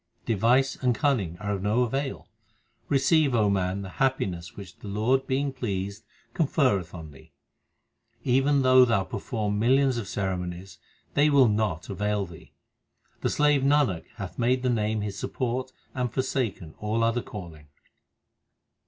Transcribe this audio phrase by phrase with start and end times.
[0.25, 2.27] Device and cunning are of no avail.
[2.89, 7.33] Receive, O man, the happiness which the Lord being pleased conferreth on thee.
[8.23, 10.79] Even though thou perform millions of ceremonies,
[11.13, 12.51] they will not avail thee.
[13.19, 17.67] The slave Nanak hath made the Name his support and forsaken all other calling.